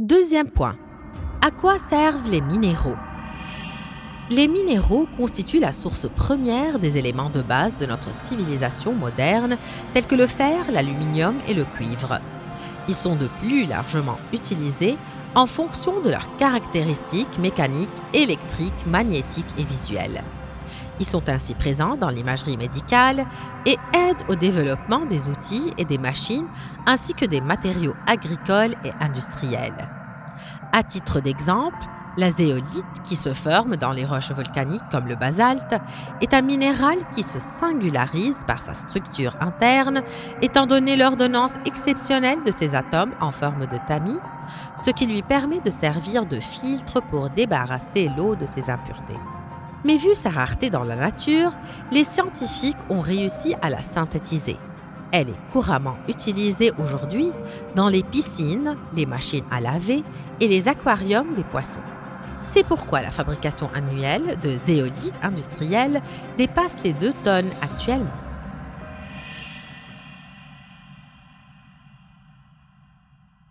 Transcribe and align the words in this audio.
Deuxième 0.00 0.48
point. 0.48 0.76
À 1.42 1.50
quoi 1.50 1.76
servent 1.76 2.30
les 2.30 2.40
minéraux? 2.40 2.96
Les 4.30 4.48
minéraux 4.48 5.06
constituent 5.18 5.60
la 5.60 5.74
source 5.74 6.08
première 6.16 6.78
des 6.78 6.96
éléments 6.96 7.28
de 7.28 7.42
base 7.42 7.76
de 7.76 7.84
notre 7.84 8.14
civilisation 8.14 8.94
moderne, 8.94 9.58
tels 9.92 10.06
que 10.06 10.14
le 10.14 10.26
fer, 10.26 10.72
l'aluminium 10.72 11.34
et 11.48 11.52
le 11.52 11.66
cuivre. 11.66 12.18
Ils 12.88 12.94
sont 12.94 13.14
de 13.14 13.28
plus 13.42 13.66
largement 13.66 14.16
utilisés 14.32 14.96
en 15.34 15.44
fonction 15.44 16.00
de 16.00 16.08
leurs 16.08 16.34
caractéristiques 16.38 17.38
mécaniques, 17.38 17.90
électriques, 18.14 18.86
magnétiques 18.86 19.54
et 19.58 19.64
visuelles. 19.64 20.22
Ils 21.00 21.06
sont 21.06 21.28
ainsi 21.30 21.54
présents 21.54 21.96
dans 21.96 22.10
l'imagerie 22.10 22.58
médicale 22.58 23.24
et 23.64 23.78
aident 23.94 24.24
au 24.28 24.34
développement 24.34 25.06
des 25.06 25.28
outils 25.28 25.72
et 25.78 25.86
des 25.86 25.98
machines 25.98 26.46
ainsi 26.86 27.14
que 27.14 27.24
des 27.24 27.40
matériaux 27.40 27.94
agricoles 28.06 28.76
et 28.84 28.92
industriels. 29.00 29.88
À 30.72 30.82
titre 30.82 31.20
d'exemple, 31.20 31.78
la 32.16 32.30
zéolite, 32.30 33.02
qui 33.04 33.16
se 33.16 33.32
forme 33.32 33.76
dans 33.76 33.92
les 33.92 34.04
roches 34.04 34.32
volcaniques 34.32 34.82
comme 34.90 35.06
le 35.06 35.16
basalte, 35.16 35.74
est 36.20 36.34
un 36.34 36.42
minéral 36.42 36.98
qui 37.14 37.22
se 37.22 37.38
singularise 37.38 38.38
par 38.46 38.60
sa 38.60 38.74
structure 38.74 39.36
interne, 39.40 40.02
étant 40.42 40.66
donné 40.66 40.96
l'ordonnance 40.96 41.54
exceptionnelle 41.64 42.42
de 42.44 42.50
ses 42.50 42.74
atomes 42.74 43.12
en 43.20 43.30
forme 43.30 43.66
de 43.66 43.78
tamis, 43.88 44.18
ce 44.84 44.90
qui 44.90 45.06
lui 45.06 45.22
permet 45.22 45.60
de 45.60 45.70
servir 45.70 46.26
de 46.26 46.40
filtre 46.40 47.00
pour 47.00 47.30
débarrasser 47.30 48.10
l'eau 48.16 48.34
de 48.34 48.46
ses 48.46 48.68
impuretés. 48.68 49.18
Mais 49.84 49.96
vu 49.96 50.14
sa 50.14 50.30
rareté 50.30 50.68
dans 50.68 50.84
la 50.84 50.96
nature, 50.96 51.52
les 51.90 52.04
scientifiques 52.04 52.76
ont 52.90 53.00
réussi 53.00 53.54
à 53.62 53.70
la 53.70 53.80
synthétiser. 53.80 54.56
Elle 55.12 55.30
est 55.30 55.52
couramment 55.52 55.96
utilisée 56.08 56.72
aujourd'hui 56.78 57.30
dans 57.74 57.88
les 57.88 58.02
piscines, 58.02 58.76
les 58.94 59.06
machines 59.06 59.44
à 59.50 59.60
laver 59.60 60.04
et 60.40 60.48
les 60.48 60.68
aquariums 60.68 61.34
des 61.34 61.44
poissons. 61.44 61.80
C'est 62.42 62.64
pourquoi 62.64 63.02
la 63.02 63.10
fabrication 63.10 63.70
annuelle 63.74 64.38
de 64.42 64.56
zéolite 64.56 65.14
industrielle 65.22 66.00
dépasse 66.38 66.76
les 66.84 66.92
2 66.92 67.12
tonnes 67.24 67.50
actuellement. 67.60 68.06